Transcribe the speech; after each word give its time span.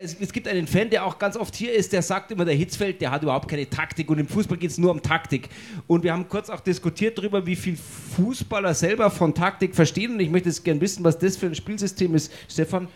Es, 0.00 0.14
es, 0.20 0.32
gibt 0.32 0.46
einen 0.46 0.68
Fan, 0.68 0.90
der 0.90 1.04
auch 1.04 1.18
ganz 1.18 1.36
oft 1.36 1.56
hier 1.56 1.74
ist, 1.74 1.92
der 1.92 2.02
sagt 2.02 2.30
immer, 2.30 2.44
der 2.44 2.54
Hitzfeld, 2.54 3.00
der 3.00 3.10
hat 3.10 3.24
überhaupt 3.24 3.48
keine 3.48 3.68
Taktik 3.68 4.08
und 4.08 4.20
im 4.20 4.28
Fußball 4.28 4.56
geht 4.56 4.70
es 4.70 4.78
nur 4.78 4.92
um 4.92 5.02
Taktik. 5.02 5.48
Und 5.88 6.04
wir 6.04 6.12
haben 6.12 6.28
kurz 6.28 6.50
auch 6.50 6.60
diskutiert 6.60 7.18
darüber, 7.18 7.44
wie 7.44 7.56
viel 7.56 7.76
Fußballer 7.76 8.74
selber 8.74 9.10
von 9.10 9.34
Taktik 9.34 9.74
verstehen 9.74 10.12
und 10.12 10.20
ich 10.20 10.30
möchte 10.30 10.50
jetzt 10.50 10.64
gerne 10.64 10.80
wissen, 10.80 11.02
was 11.02 11.18
das 11.18 11.36
für 11.36 11.46
ein 11.46 11.54
Spielsystem 11.56 12.14
ist. 12.14 12.32
Stefan? 12.48 12.86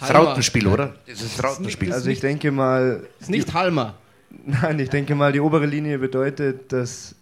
Das 0.00 0.12
Rautenspiel, 0.12 0.66
oder? 0.66 0.96
Das 1.06 1.22
ist 1.22 1.40
Rautenspiel. 1.40 1.92
Also 1.92 2.10
ich 2.10 2.18
denke 2.18 2.50
mal... 2.50 3.06
Das 3.20 3.28
ist 3.28 3.30
nicht 3.30 3.54
Halmer. 3.54 3.94
Nein, 4.44 4.80
ich 4.80 4.90
denke 4.90 5.14
mal, 5.14 5.30
die 5.30 5.38
obere 5.38 5.66
Linie 5.66 6.00
bedeutet, 6.00 6.72
dass 6.72 7.14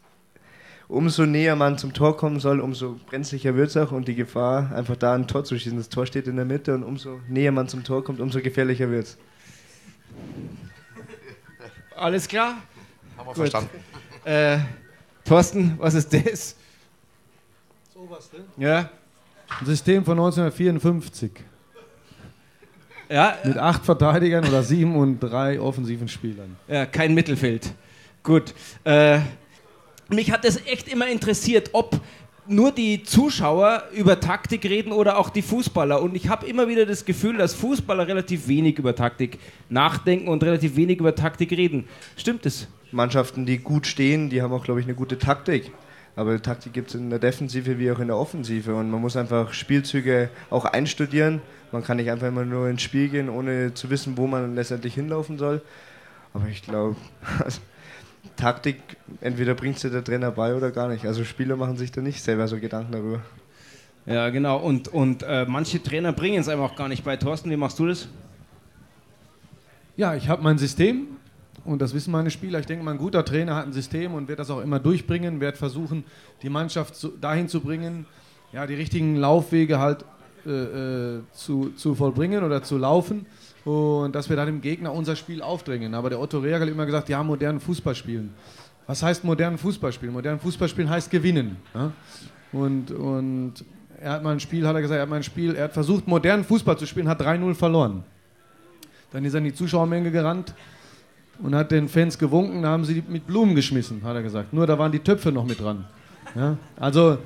umso 0.90 1.24
näher 1.24 1.56
man 1.56 1.78
zum 1.78 1.92
Tor 1.92 2.16
kommen 2.16 2.40
soll, 2.40 2.60
umso 2.60 2.98
brenzlicher 3.06 3.54
wird 3.54 3.68
es 3.68 3.76
auch 3.76 3.92
und 3.92 4.08
die 4.08 4.16
Gefahr, 4.16 4.72
einfach 4.74 4.96
da 4.96 5.14
ein 5.14 5.26
Tor 5.26 5.44
zu 5.44 5.58
schießen. 5.58 5.78
Das 5.78 5.88
Tor 5.88 6.04
steht 6.04 6.26
in 6.26 6.36
der 6.36 6.44
Mitte 6.44 6.74
und 6.74 6.82
umso 6.82 7.20
näher 7.28 7.52
man 7.52 7.68
zum 7.68 7.84
Tor 7.84 8.02
kommt, 8.02 8.20
umso 8.20 8.40
gefährlicher 8.40 8.90
wird 8.90 9.06
es. 9.06 9.18
Alles 11.96 12.26
klar? 12.26 12.56
Haben 13.16 13.26
wir 13.26 13.34
Gut. 13.34 13.36
verstanden. 13.36 13.70
Äh, 14.24 14.58
Thorsten, 15.24 15.74
was 15.78 15.94
ist 15.94 16.12
das? 16.12 16.56
So 17.94 18.06
was, 18.10 18.32
ne? 18.32 18.40
Ja. 18.56 18.90
Ein 19.60 19.66
System 19.66 20.04
von 20.04 20.18
1954. 20.18 21.30
Ja. 23.08 23.36
Mit 23.44 23.58
acht 23.58 23.84
Verteidigern 23.84 24.46
oder 24.46 24.62
sieben 24.62 24.96
und 24.96 25.20
drei 25.20 25.60
offensiven 25.60 26.08
Spielern. 26.08 26.56
Ja, 26.68 26.86
kein 26.86 27.12
Mittelfeld. 27.14 27.72
Gut. 28.22 28.54
Äh, 28.84 29.20
mich 30.12 30.30
hat 30.30 30.44
es 30.44 30.64
echt 30.66 30.88
immer 30.88 31.08
interessiert, 31.08 31.70
ob 31.72 32.00
nur 32.46 32.72
die 32.72 33.04
Zuschauer 33.04 33.84
über 33.94 34.18
Taktik 34.18 34.64
reden 34.64 34.92
oder 34.92 35.18
auch 35.18 35.30
die 35.30 35.42
Fußballer. 35.42 36.02
Und 36.02 36.16
ich 36.16 36.28
habe 36.28 36.46
immer 36.46 36.68
wieder 36.68 36.84
das 36.84 37.04
Gefühl, 37.04 37.36
dass 37.36 37.54
Fußballer 37.54 38.08
relativ 38.08 38.48
wenig 38.48 38.78
über 38.78 38.94
Taktik 38.94 39.38
nachdenken 39.68 40.28
und 40.28 40.42
relativ 40.42 40.76
wenig 40.76 40.98
über 40.98 41.14
Taktik 41.14 41.52
reden. 41.52 41.88
Stimmt 42.16 42.46
es? 42.46 42.66
Mannschaften, 42.92 43.46
die 43.46 43.58
gut 43.58 43.86
stehen, 43.86 44.30
die 44.30 44.42
haben 44.42 44.52
auch, 44.52 44.64
glaube 44.64 44.80
ich, 44.80 44.86
eine 44.86 44.96
gute 44.96 45.18
Taktik. 45.18 45.70
Aber 46.16 46.42
Taktik 46.42 46.72
gibt 46.72 46.88
es 46.88 46.96
in 46.96 47.08
der 47.08 47.20
Defensive 47.20 47.78
wie 47.78 47.90
auch 47.92 48.00
in 48.00 48.08
der 48.08 48.16
Offensive. 48.16 48.74
Und 48.74 48.90
man 48.90 49.00
muss 49.00 49.16
einfach 49.16 49.52
Spielzüge 49.52 50.28
auch 50.50 50.64
einstudieren. 50.64 51.40
Man 51.70 51.84
kann 51.84 51.98
nicht 51.98 52.10
einfach 52.10 52.26
immer 52.26 52.44
nur 52.44 52.68
ins 52.68 52.82
Spiel 52.82 53.08
gehen, 53.08 53.28
ohne 53.28 53.74
zu 53.74 53.90
wissen, 53.90 54.16
wo 54.16 54.26
man 54.26 54.56
letztendlich 54.56 54.94
hinlaufen 54.94 55.38
soll. 55.38 55.62
Aber 56.34 56.48
ich 56.48 56.62
glaube, 56.62 56.96
Taktik, 58.36 58.76
entweder 59.20 59.54
bringt 59.54 59.78
sie 59.78 59.90
der 59.90 60.04
Trainer 60.04 60.30
bei 60.30 60.54
oder 60.54 60.70
gar 60.70 60.88
nicht. 60.88 61.06
Also 61.06 61.24
Spieler 61.24 61.56
machen 61.56 61.76
sich 61.76 61.92
da 61.92 62.00
nicht 62.00 62.22
selber 62.22 62.48
so 62.48 62.58
Gedanken 62.58 62.92
darüber. 62.92 63.20
Ja, 64.06 64.30
genau. 64.30 64.58
Und, 64.58 64.88
und 64.88 65.22
äh, 65.22 65.44
manche 65.46 65.82
Trainer 65.82 66.12
bringen 66.12 66.40
es 66.40 66.48
einem 66.48 66.62
auch 66.62 66.74
gar 66.74 66.88
nicht 66.88 67.04
bei. 67.04 67.16
Thorsten, 67.16 67.50
wie 67.50 67.56
machst 67.56 67.78
du 67.78 67.86
das? 67.86 68.08
Ja, 69.96 70.14
ich 70.14 70.28
habe 70.28 70.42
mein 70.42 70.56
System 70.58 71.08
und 71.64 71.82
das 71.82 71.92
wissen 71.92 72.10
meine 72.10 72.30
Spieler. 72.30 72.58
Ich 72.60 72.66
denke 72.66 72.84
mal, 72.84 72.92
ein 72.92 72.98
guter 72.98 73.24
Trainer 73.24 73.54
hat 73.56 73.66
ein 73.66 73.72
System 73.72 74.14
und 74.14 74.28
wird 74.28 74.38
das 74.38 74.50
auch 74.50 74.60
immer 74.60 74.78
durchbringen, 74.78 75.40
wird 75.40 75.58
versuchen, 75.58 76.04
die 76.42 76.48
Mannschaft 76.48 76.96
zu, 76.96 77.08
dahin 77.08 77.48
zu 77.48 77.60
bringen, 77.60 78.06
ja, 78.52 78.66
die 78.66 78.74
richtigen 78.74 79.16
Laufwege 79.16 79.78
halt 79.78 80.04
äh, 80.46 80.50
äh 80.50 81.20
zu, 81.32 81.70
zu 81.76 81.94
vollbringen 81.94 82.44
oder 82.44 82.62
zu 82.62 82.78
laufen 82.78 83.26
und 83.64 84.14
dass 84.14 84.28
wir 84.28 84.36
dann 84.36 84.46
dem 84.46 84.60
Gegner 84.60 84.92
unser 84.92 85.16
Spiel 85.16 85.42
aufdrängen. 85.42 85.94
Aber 85.94 86.10
der 86.10 86.20
Otto 86.20 86.38
Reagel 86.38 86.68
hat 86.68 86.74
immer 86.74 86.86
gesagt, 86.86 87.08
ja, 87.08 87.22
modernen 87.22 87.60
Fußball 87.60 87.94
spielen. 87.94 88.30
Was 88.86 89.02
heißt 89.02 89.24
modernen 89.24 89.58
Fußball 89.58 89.92
spielen? 89.92 90.12
Modernen 90.12 90.40
Fußball 90.40 90.68
spielen 90.68 90.90
heißt 90.90 91.10
gewinnen. 91.10 91.56
Ja? 91.74 91.92
Und, 92.52 92.90
und 92.90 93.54
er 94.00 94.12
hat 94.12 94.22
mal 94.22 94.32
ein 94.32 94.40
Spiel, 94.40 94.66
hat 94.66 94.74
er 94.74 94.82
gesagt, 94.82 94.96
er 94.96 95.02
hat 95.02 95.08
mal 95.08 95.16
ein 95.16 95.22
Spiel, 95.22 95.54
er 95.54 95.64
hat 95.64 95.72
versucht, 95.72 96.08
modernen 96.08 96.44
Fußball 96.44 96.76
zu 96.78 96.86
spielen, 96.86 97.08
hat 97.08 97.20
3-0 97.20 97.54
verloren. 97.54 98.02
Dann 99.12 99.24
ist 99.24 99.34
er 99.34 99.38
in 99.38 99.44
die 99.44 99.54
Zuschauermenge 99.54 100.10
gerannt 100.10 100.54
und 101.42 101.54
hat 101.54 101.70
den 101.70 101.88
Fans 101.88 102.18
gewunken, 102.18 102.62
da 102.62 102.70
haben 102.70 102.84
sie 102.84 103.02
mit 103.06 103.26
Blumen 103.26 103.54
geschmissen, 103.54 104.02
hat 104.02 104.16
er 104.16 104.22
gesagt. 104.22 104.52
Nur 104.52 104.66
da 104.66 104.78
waren 104.78 104.92
die 104.92 105.00
Töpfe 105.00 105.30
noch 105.30 105.44
mit 105.44 105.60
dran. 105.60 105.84
Ja? 106.34 106.56
Also 106.76 107.18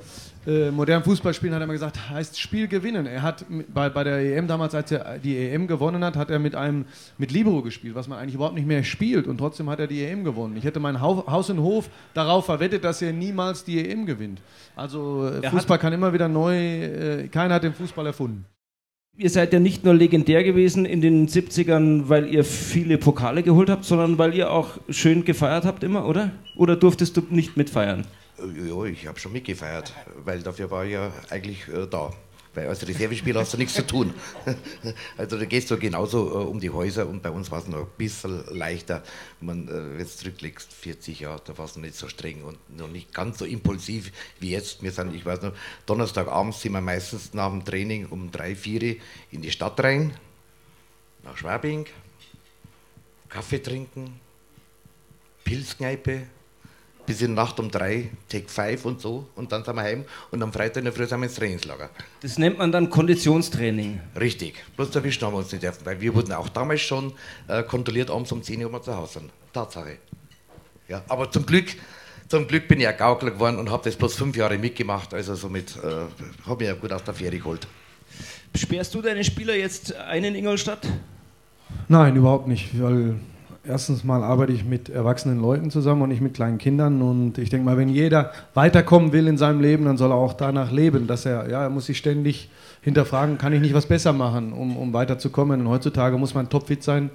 äh, 0.47 0.71
modernen 0.71 1.03
Fußballspielen 1.03 1.53
hat 1.53 1.61
er 1.61 1.63
immer 1.63 1.73
gesagt, 1.73 2.09
heißt 2.09 2.39
Spiel 2.39 2.67
gewinnen. 2.67 3.05
Er 3.05 3.21
hat 3.21 3.45
bei, 3.73 3.89
bei 3.89 4.03
der 4.03 4.37
EM 4.37 4.47
damals, 4.47 4.75
als 4.75 4.91
er 4.91 5.17
die 5.17 5.37
EM 5.37 5.67
gewonnen 5.67 6.03
hat, 6.03 6.15
hat 6.15 6.29
er 6.29 6.39
mit 6.39 6.55
einem 6.55 6.85
mit 7.17 7.31
Libero 7.31 7.61
gespielt, 7.61 7.95
was 7.95 8.07
man 8.07 8.19
eigentlich 8.19 8.35
überhaupt 8.35 8.55
nicht 8.55 8.67
mehr 8.67 8.83
spielt 8.83 9.27
und 9.27 9.37
trotzdem 9.37 9.69
hat 9.69 9.79
er 9.79 9.87
die 9.87 10.03
EM 10.03 10.23
gewonnen. 10.23 10.55
Ich 10.57 10.63
hätte 10.63 10.79
mein 10.79 11.01
Haus 11.01 11.49
und 11.49 11.59
Hof 11.59 11.89
darauf 12.13 12.45
verwettet, 12.45 12.83
dass 12.83 13.01
er 13.01 13.11
niemals 13.11 13.63
die 13.63 13.89
EM 13.89 14.05
gewinnt. 14.05 14.41
Also 14.75 15.27
äh, 15.27 15.49
Fußball 15.49 15.79
kann 15.79 15.93
immer 15.93 16.13
wieder 16.13 16.27
neu, 16.27 16.55
äh, 16.55 17.27
keiner 17.27 17.55
hat 17.55 17.63
den 17.63 17.73
Fußball 17.73 18.05
erfunden. 18.05 18.45
Ihr 19.17 19.29
seid 19.29 19.53
ja 19.53 19.59
nicht 19.59 19.85
nur 19.85 19.93
legendär 19.93 20.43
gewesen 20.43 20.85
in 20.85 20.99
den 20.99 21.29
70ern, 21.29 22.09
weil 22.09 22.27
ihr 22.27 22.43
viele 22.43 22.97
Pokale 22.97 23.43
geholt 23.43 23.69
habt, 23.69 23.85
sondern 23.85 24.17
weil 24.17 24.35
ihr 24.35 24.51
auch 24.51 24.71
schön 24.89 25.23
gefeiert 25.23 25.63
habt 25.63 25.85
immer, 25.85 26.05
oder? 26.05 26.31
Oder 26.57 26.75
durftest 26.75 27.15
du 27.15 27.21
nicht 27.29 27.55
mitfeiern? 27.55 28.05
Ja, 28.37 28.83
ich 28.83 29.07
habe 29.07 29.19
schon 29.19 29.31
mitgefeiert, 29.31 29.93
weil 30.23 30.41
dafür 30.41 30.69
war 30.69 30.85
ich 30.85 30.91
ja 30.91 31.11
eigentlich 31.29 31.67
äh, 31.67 31.87
da. 31.87 32.11
Weil 32.55 32.67
als 32.67 32.87
Reservespieler 32.87 33.41
hast 33.41 33.53
du 33.53 33.57
nichts 33.57 33.73
zu 33.73 33.85
tun. 33.85 34.13
Also 35.17 35.37
da 35.37 35.45
gehst 35.45 35.71
du 35.71 35.77
genauso 35.77 36.29
äh, 36.29 36.45
um 36.45 36.59
die 36.59 36.69
Häuser 36.69 37.07
und 37.07 37.21
bei 37.21 37.29
uns 37.29 37.51
war 37.51 37.59
es 37.59 37.67
noch 37.67 37.79
ein 37.79 37.87
bisschen 37.97 38.43
leichter. 38.49 39.03
Man, 39.41 39.67
äh, 39.67 39.99
jetzt 39.99 40.19
zurücklegst, 40.19 40.71
40 40.71 41.21
Jahre, 41.21 41.41
da 41.45 41.57
war 41.57 41.65
es 41.65 41.75
noch 41.75 41.83
nicht 41.83 41.95
so 41.95 42.07
streng 42.07 42.43
und 42.43 42.57
noch 42.75 42.87
nicht 42.87 43.13
ganz 43.13 43.39
so 43.39 43.45
impulsiv 43.45 44.11
wie 44.39 44.51
jetzt. 44.51 44.83
Wir 44.83 44.91
sind, 44.91 45.13
ich 45.15 45.25
weiß 45.25 45.41
noch, 45.41 45.53
Donnerstagabends 45.85 46.61
sind 46.61 46.73
wir 46.73 46.81
meistens 46.81 47.33
nach 47.33 47.49
dem 47.49 47.65
Training 47.65 48.05
um 48.07 48.31
drei, 48.31 48.55
vier 48.55 48.97
in 49.31 49.41
die 49.41 49.51
Stadt 49.51 49.81
rein, 49.83 50.13
nach 51.23 51.37
Schwabing, 51.37 51.85
Kaffee 53.29 53.59
trinken, 53.59 54.19
Pilzkneipe, 55.43 56.27
bis 57.05 57.21
in 57.21 57.33
Nacht 57.33 57.59
um 57.59 57.69
drei, 57.69 58.09
Take 58.29 58.47
5 58.47 58.85
und 58.85 59.01
so. 59.01 59.27
Und 59.35 59.51
dann 59.51 59.63
sind 59.63 59.75
wir 59.75 59.81
heim 59.81 60.05
und 60.31 60.41
am 60.41 60.51
Freitag 60.51 60.77
in 60.77 60.85
der 60.85 60.93
Früh 60.93 61.05
sind 61.05 61.19
wir 61.19 61.25
ins 61.25 61.35
Trainingslager. 61.35 61.89
Das 62.21 62.37
nennt 62.37 62.57
man 62.57 62.71
dann 62.71 62.89
Konditionstraining. 62.89 63.99
Richtig. 64.19 64.63
Bloß 64.75 64.95
erwischen 64.95 65.25
haben 65.25 65.33
wir 65.33 65.39
uns 65.39 65.51
nicht 65.51 65.63
dürfen, 65.63 65.85
weil 65.85 65.99
wir 66.01 66.13
wurden 66.13 66.33
auch 66.33 66.49
damals 66.49 66.81
schon 66.81 67.13
äh, 67.47 67.63
kontrolliert, 67.63 68.09
abends 68.09 68.31
um 68.31 68.41
10 68.41 68.63
Uhr 68.63 68.71
wir 68.71 68.81
zu 68.81 68.95
Hause 68.95 69.19
sind. 69.19 69.31
Tatsache. 69.53 69.97
Ja, 70.87 71.03
aber 71.07 71.31
zum 71.31 71.45
Glück, 71.45 71.67
zum 72.27 72.47
Glück 72.47 72.67
bin 72.67 72.79
ich 72.79 72.83
ja 72.83 72.91
Gaukler 72.91 73.31
geworden 73.31 73.57
und 73.57 73.69
habe 73.69 73.83
das 73.83 73.95
bloß 73.95 74.15
fünf 74.15 74.35
Jahre 74.35 74.57
mitgemacht. 74.57 75.13
Also 75.13 75.35
somit 75.35 75.75
äh, 75.77 76.47
habe 76.47 76.63
ich 76.63 76.69
ja 76.69 76.75
gut 76.75 76.91
aus 76.91 77.03
der 77.03 77.13
Fähre 77.13 77.37
geholt. 77.37 77.67
Sperrst 78.55 78.93
du 78.93 79.01
deine 79.01 79.23
Spieler 79.23 79.55
jetzt 79.55 79.93
ein 79.95 80.23
in 80.23 80.35
Ingolstadt? 80.35 80.87
Nein, 81.87 82.15
überhaupt 82.15 82.47
nicht, 82.47 82.79
weil 82.81 83.15
erstens 83.67 84.03
mal 84.03 84.23
arbeite 84.23 84.53
ich 84.53 84.65
mit 84.65 84.89
erwachsenen 84.89 85.39
Leuten 85.39 85.71
zusammen 85.71 86.01
und 86.01 86.09
nicht 86.09 86.21
mit 86.21 86.33
kleinen 86.33 86.57
Kindern. 86.57 87.01
Und 87.01 87.37
ich 87.37 87.49
denke 87.49 87.65
mal, 87.65 87.77
wenn 87.77 87.89
jeder 87.89 88.31
weiterkommen 88.53 89.11
will 89.11 89.27
in 89.27 89.37
seinem 89.37 89.61
Leben, 89.61 89.85
dann 89.85 89.97
soll 89.97 90.11
er 90.11 90.15
auch 90.15 90.33
danach 90.33 90.71
leben, 90.71 91.07
dass 91.07 91.25
er, 91.25 91.49
ja, 91.49 91.63
er 91.63 91.69
muss 91.69 91.85
sich 91.85 91.97
ständig 91.97 92.49
hinterfragen, 92.81 93.37
kann 93.37 93.53
ich 93.53 93.61
nicht 93.61 93.73
was 93.73 93.85
besser 93.85 94.13
machen, 94.13 94.53
um, 94.53 94.77
um 94.77 94.93
weiterzukommen. 94.93 95.61
Und 95.61 95.69
heutzutage 95.69 96.17
muss 96.17 96.33
man 96.33 96.49
topfit 96.49 96.83
sein 96.83 97.09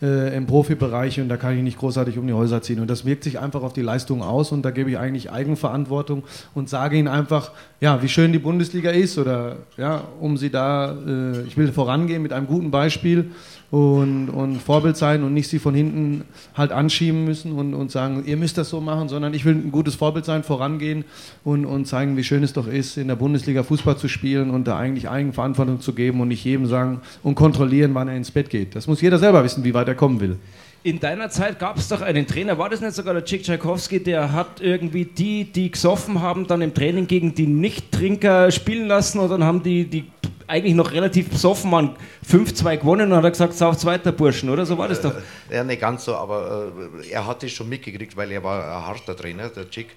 äh, 0.00 0.36
im 0.36 0.46
Profibereich 0.46 1.20
und 1.20 1.28
da 1.28 1.36
kann 1.36 1.56
ich 1.56 1.62
nicht 1.62 1.78
großartig 1.78 2.18
um 2.18 2.26
die 2.26 2.32
Häuser 2.32 2.62
ziehen. 2.62 2.80
Und 2.80 2.88
das 2.88 3.04
wirkt 3.04 3.24
sich 3.24 3.38
einfach 3.38 3.62
auf 3.62 3.72
die 3.72 3.82
Leistung 3.82 4.22
aus 4.22 4.52
und 4.52 4.62
da 4.62 4.70
gebe 4.70 4.90
ich 4.90 4.98
eigentlich 4.98 5.30
Eigenverantwortung 5.32 6.22
und 6.54 6.68
sage 6.68 6.96
ihnen 6.96 7.08
einfach, 7.08 7.52
ja, 7.80 8.02
wie 8.02 8.08
schön 8.08 8.32
die 8.32 8.38
Bundesliga 8.38 8.90
ist 8.90 9.18
oder 9.18 9.56
ja, 9.76 10.02
um 10.20 10.36
sie 10.36 10.50
da, 10.50 10.92
äh, 10.92 11.42
ich 11.42 11.56
will 11.56 11.72
vorangehen 11.72 12.22
mit 12.22 12.32
einem 12.32 12.46
guten 12.46 12.70
Beispiel 12.70 13.30
und, 13.70 14.30
und 14.30 14.62
Vorbild 14.62 14.96
sein 14.96 15.22
und 15.22 15.34
nicht 15.34 15.48
sie 15.48 15.58
von 15.58 15.74
hinten 15.74 16.24
halt 16.54 16.72
anschieben 16.72 17.24
müssen 17.24 17.52
und, 17.52 17.74
und 17.74 17.90
sagen, 17.90 18.24
ihr 18.24 18.38
müsst 18.38 18.56
das 18.56 18.70
so 18.70 18.80
machen, 18.80 19.08
sondern 19.08 19.34
ich 19.34 19.44
will 19.44 19.54
ein 19.54 19.70
gutes 19.70 19.94
Vorbild 19.94 20.24
sein, 20.24 20.42
vorangehen 20.42 21.04
und, 21.44 21.66
und 21.66 21.86
zeigen, 21.86 22.16
wie 22.16 22.24
schön 22.24 22.42
es 22.42 22.54
doch 22.54 22.66
ist, 22.66 22.96
in 22.96 23.08
der 23.08 23.16
Bundesliga 23.16 23.62
Fußball 23.62 23.98
zu 23.98 24.08
spielen 24.08 24.50
und 24.50 24.66
da 24.66 24.78
eigentlich 24.78 25.10
Eigenverantwortung 25.10 25.80
zu 25.80 25.92
geben 25.92 26.20
und 26.20 26.28
nicht 26.28 26.44
jedem 26.44 26.66
sagen 26.66 27.02
und 27.22 27.34
kontrollieren, 27.34 27.94
wann 27.94 28.08
er 28.08 28.16
ins 28.16 28.30
Bett 28.30 28.48
geht. 28.48 28.74
Das 28.74 28.86
muss 28.86 29.02
jeder 29.02 29.18
selber 29.18 29.44
wissen, 29.44 29.64
wie 29.64 29.74
weit 29.74 29.87
er 29.88 29.94
kommen 29.94 30.20
will. 30.20 30.38
In 30.84 31.00
deiner 31.00 31.28
Zeit 31.28 31.58
gab 31.58 31.76
es 31.76 31.88
doch 31.88 32.00
einen 32.00 32.26
Trainer, 32.26 32.56
war 32.56 32.70
das 32.70 32.80
nicht 32.80 32.94
sogar 32.94 33.12
der 33.12 33.24
Chick 33.24 33.42
Tchaikovsky, 33.42 34.00
der 34.00 34.32
hat 34.32 34.60
irgendwie 34.60 35.04
die, 35.04 35.44
die 35.44 35.72
gesoffen 35.72 36.22
haben, 36.22 36.46
dann 36.46 36.62
im 36.62 36.72
Training 36.72 37.08
gegen 37.08 37.34
die 37.34 37.48
Nichttrinker 37.48 38.50
spielen 38.52 38.86
lassen 38.86 39.18
und 39.18 39.28
dann 39.28 39.42
haben 39.42 39.62
die, 39.62 39.84
die 39.84 40.04
eigentlich 40.46 40.74
noch 40.74 40.92
relativ 40.92 41.30
besoffen 41.30 41.70
waren, 41.70 41.96
5-2 42.28 42.78
gewonnen 42.78 43.12
und 43.12 43.18
hat 43.18 43.24
er 43.24 43.30
gesagt, 43.30 43.54
sauf 43.54 43.76
zweiter 43.76 44.12
Burschen, 44.12 44.48
oder? 44.48 44.64
So 44.64 44.78
war 44.78 44.88
das 44.88 45.00
doch. 45.00 45.14
Äh, 45.50 45.56
ja, 45.56 45.64
nicht 45.64 45.80
ganz 45.80 46.04
so, 46.04 46.16
aber 46.16 46.72
äh, 47.04 47.10
er 47.10 47.26
hat 47.26 47.42
es 47.42 47.52
schon 47.52 47.68
mitgekriegt, 47.68 48.16
weil 48.16 48.32
er 48.32 48.42
war 48.42 48.64
ein 48.64 48.86
harter 48.86 49.14
Trainer, 49.14 49.48
der 49.50 49.68
Chick. 49.68 49.88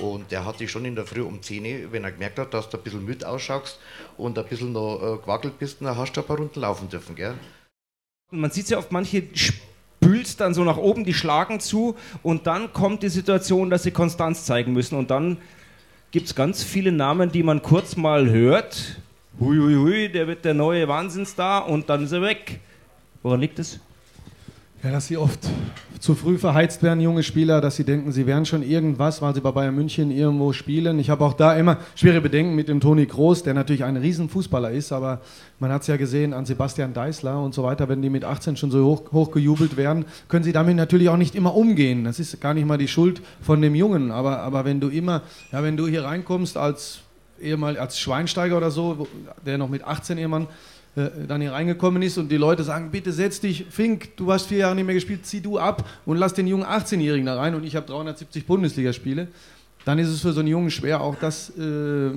Und 0.00 0.30
der 0.30 0.44
hat 0.44 0.60
dich 0.60 0.70
schon 0.70 0.84
in 0.84 0.94
der 0.94 1.06
Früh 1.06 1.22
um 1.22 1.42
10 1.42 1.64
Uhr, 1.64 1.92
wenn 1.92 2.04
er 2.04 2.12
gemerkt 2.12 2.38
hat, 2.38 2.54
dass 2.54 2.70
du 2.70 2.76
ein 2.76 2.84
bisschen 2.84 3.04
müde 3.04 3.28
ausschaust 3.28 3.80
und 4.16 4.38
ein 4.38 4.44
bisschen 4.44 4.72
noch 4.72 5.00
äh, 5.02 5.16
gewackelt 5.20 5.58
bist, 5.58 5.80
dann 5.80 5.96
hast 5.96 6.12
du 6.12 6.20
ein 6.20 6.26
paar 6.26 6.36
Runden 6.36 6.60
laufen 6.60 6.88
dürfen, 6.88 7.16
gell? 7.16 7.34
Man 8.30 8.50
sieht 8.50 8.68
ja 8.68 8.76
oft, 8.76 8.92
manche 8.92 9.22
spült 9.32 10.38
dann 10.40 10.52
so 10.52 10.62
nach 10.62 10.76
oben, 10.76 11.04
die 11.04 11.14
schlagen 11.14 11.60
zu 11.60 11.96
und 12.22 12.46
dann 12.46 12.74
kommt 12.74 13.02
die 13.02 13.08
Situation, 13.08 13.70
dass 13.70 13.84
sie 13.84 13.90
Konstanz 13.90 14.44
zeigen 14.44 14.74
müssen 14.74 14.98
und 14.98 15.10
dann 15.10 15.38
gibt 16.10 16.26
es 16.26 16.34
ganz 16.34 16.62
viele 16.62 16.92
Namen, 16.92 17.32
die 17.32 17.42
man 17.42 17.62
kurz 17.62 17.96
mal 17.96 18.28
hört. 18.28 19.00
Hui, 19.40 19.56
hui, 19.56 19.74
hui, 19.74 20.08
der 20.10 20.26
wird 20.26 20.44
der 20.44 20.52
neue 20.52 20.86
Wahnsinnsstar 20.88 21.68
und 21.68 21.88
dann 21.88 22.04
ist 22.04 22.12
er 22.12 22.20
weg. 22.20 22.60
Woran 23.22 23.40
liegt 23.40 23.58
es? 23.58 23.80
Ja, 24.82 24.90
dass 24.92 25.06
sie 25.06 25.16
oft 25.16 25.48
zu 26.08 26.14
früh 26.14 26.38
verheizt 26.38 26.82
werden, 26.82 27.02
junge 27.02 27.22
Spieler, 27.22 27.60
dass 27.60 27.76
sie 27.76 27.84
denken, 27.84 28.12
sie 28.12 28.26
wären 28.26 28.46
schon 28.46 28.62
irgendwas, 28.62 29.20
weil 29.20 29.34
sie 29.34 29.42
bei 29.42 29.50
Bayern 29.50 29.74
München 29.74 30.10
irgendwo 30.10 30.54
spielen. 30.54 30.98
Ich 30.98 31.10
habe 31.10 31.22
auch 31.22 31.34
da 31.34 31.54
immer 31.54 31.76
schwere 31.96 32.22
Bedenken 32.22 32.54
mit 32.54 32.68
dem 32.68 32.80
Toni 32.80 33.04
Groß, 33.04 33.42
der 33.42 33.52
natürlich 33.52 33.84
ein 33.84 33.98
Riesenfußballer 33.98 34.70
ist, 34.70 34.90
aber 34.90 35.20
man 35.58 35.70
hat 35.70 35.82
es 35.82 35.86
ja 35.88 35.98
gesehen 35.98 36.32
an 36.32 36.46
Sebastian 36.46 36.94
Deißler 36.94 37.38
und 37.38 37.52
so 37.52 37.62
weiter, 37.62 37.90
wenn 37.90 38.00
die 38.00 38.08
mit 38.08 38.24
18 38.24 38.56
schon 38.56 38.70
so 38.70 38.86
hoch, 38.86 39.12
hoch 39.12 39.30
gejubelt 39.32 39.76
werden, 39.76 40.06
können 40.28 40.44
sie 40.44 40.52
damit 40.52 40.76
natürlich 40.76 41.10
auch 41.10 41.18
nicht 41.18 41.34
immer 41.34 41.54
umgehen. 41.54 42.04
Das 42.04 42.18
ist 42.18 42.40
gar 42.40 42.54
nicht 42.54 42.66
mal 42.66 42.78
die 42.78 42.88
Schuld 42.88 43.20
von 43.42 43.60
dem 43.60 43.74
Jungen, 43.74 44.10
aber, 44.10 44.38
aber 44.38 44.64
wenn 44.64 44.80
du 44.80 44.88
immer, 44.88 45.20
ja, 45.52 45.62
wenn 45.62 45.76
du 45.76 45.86
hier 45.88 46.04
reinkommst 46.04 46.56
als 46.56 47.00
ehemal 47.38 47.76
als 47.76 48.00
Schweinsteiger 48.00 48.56
oder 48.56 48.70
so, 48.70 49.06
der 49.44 49.58
noch 49.58 49.68
mit 49.68 49.84
18 49.84 50.16
irgendwann 50.16 50.44
äh, 50.44 50.46
dann 50.94 51.40
hier 51.40 51.52
reingekommen 51.52 52.02
ist 52.02 52.18
und 52.18 52.30
die 52.30 52.36
Leute 52.36 52.64
sagen, 52.64 52.90
bitte 52.90 53.12
setz 53.12 53.40
dich, 53.40 53.66
Fink, 53.70 54.16
du 54.16 54.32
hast 54.32 54.46
vier 54.46 54.58
Jahre 54.58 54.74
nicht 54.74 54.86
mehr 54.86 54.94
gespielt, 54.94 55.24
zieh 55.24 55.40
du 55.40 55.58
ab 55.58 55.88
und 56.06 56.16
lass 56.16 56.34
den 56.34 56.46
jungen 56.46 56.64
18-Jährigen 56.64 57.26
da 57.26 57.36
rein. 57.36 57.54
Und 57.54 57.64
ich 57.64 57.76
habe 57.76 57.86
370 57.86 58.46
Bundesligaspiele, 58.46 59.28
dann 59.84 59.98
ist 59.98 60.08
es 60.08 60.20
für 60.20 60.32
so 60.32 60.40
einen 60.40 60.48
Jungen 60.48 60.70
schwer, 60.70 61.00
auch 61.00 61.16
das 61.16 61.50
äh, 61.58 62.10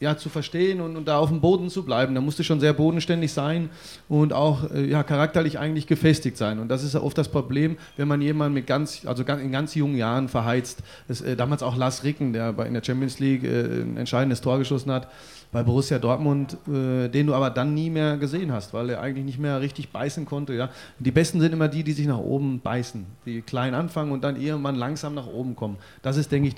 ja, 0.00 0.16
zu 0.16 0.28
verstehen 0.28 0.80
und, 0.80 0.96
und, 0.96 1.08
da 1.08 1.18
auf 1.18 1.28
dem 1.28 1.40
Boden 1.40 1.70
zu 1.70 1.82
bleiben. 1.82 2.14
Da 2.14 2.20
musst 2.20 2.38
du 2.38 2.44
schon 2.44 2.60
sehr 2.60 2.72
bodenständig 2.72 3.32
sein 3.32 3.68
und 4.08 4.32
auch 4.32 4.70
äh, 4.70 4.88
ja, 4.88 5.02
charakterlich 5.02 5.58
eigentlich 5.58 5.86
gefestigt 5.86 6.36
sein. 6.36 6.58
Und 6.58 6.68
das 6.68 6.84
ist 6.84 6.94
oft 6.94 7.18
das 7.18 7.28
Problem, 7.28 7.76
wenn 7.96 8.08
man 8.08 8.20
jemanden 8.20 8.54
mit 8.54 8.66
ganz, 8.66 9.02
also 9.06 9.24
in 9.24 9.52
ganz 9.52 9.74
jungen 9.74 9.96
Jahren 9.96 10.28
verheizt. 10.28 10.82
Das, 11.08 11.20
äh, 11.20 11.36
damals 11.36 11.62
auch 11.62 11.76
Lars 11.76 12.04
Ricken, 12.04 12.32
der 12.32 12.56
in 12.66 12.74
der 12.74 12.84
Champions 12.84 13.18
League 13.18 13.44
äh, 13.44 13.82
ein 13.82 13.96
entscheidendes 13.96 14.40
Tor 14.40 14.58
geschossen 14.58 14.92
hat, 14.92 15.08
bei 15.50 15.62
Borussia 15.62 15.98
Dortmund, 15.98 16.56
äh, 16.68 17.08
den 17.08 17.26
du 17.26 17.34
aber 17.34 17.50
dann 17.50 17.72
nie 17.74 17.88
mehr 17.88 18.18
gesehen 18.18 18.52
hast, 18.52 18.74
weil 18.74 18.90
er 18.90 19.00
eigentlich 19.00 19.24
nicht 19.24 19.38
mehr 19.38 19.60
richtig 19.60 19.90
beißen 19.90 20.26
konnte. 20.26 20.52
Ja? 20.52 20.68
Die 20.98 21.10
Besten 21.10 21.40
sind 21.40 21.52
immer 21.52 21.68
die, 21.68 21.82
die 21.82 21.92
sich 21.92 22.06
nach 22.06 22.18
oben 22.18 22.60
beißen, 22.60 23.06
die 23.24 23.40
klein 23.40 23.74
anfangen 23.74 24.12
und 24.12 24.22
dann 24.22 24.40
irgendwann 24.40 24.76
langsam 24.76 25.14
nach 25.14 25.26
oben 25.26 25.56
kommen. 25.56 25.76
Das 26.02 26.16
ist, 26.16 26.30
denke 26.30 26.44
ich, 26.44 26.46